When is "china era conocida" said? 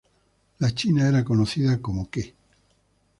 0.71-1.79